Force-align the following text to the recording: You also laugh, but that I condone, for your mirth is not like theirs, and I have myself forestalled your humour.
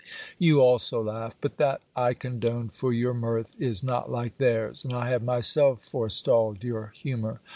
You 0.39 0.61
also 0.61 0.99
laugh, 0.99 1.35
but 1.41 1.57
that 1.57 1.81
I 1.95 2.15
condone, 2.15 2.69
for 2.69 2.91
your 2.91 3.13
mirth 3.13 3.55
is 3.59 3.83
not 3.83 4.09
like 4.09 4.39
theirs, 4.39 4.83
and 4.83 4.93
I 4.95 5.09
have 5.09 5.21
myself 5.21 5.83
forestalled 5.83 6.63
your 6.63 6.87
humour. 6.95 7.39